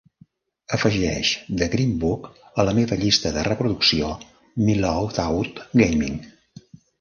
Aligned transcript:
Afegeix 0.77 1.33
The 1.59 1.67
Green 1.75 1.91
Book 2.03 2.29
a 2.63 2.65
la 2.69 2.73
meva 2.77 2.97
llista 3.03 3.33
de 3.35 3.43
reproducció 3.49 4.09
Mellowed 4.71 5.21
Out 5.27 5.63
Gaming. 5.85 6.19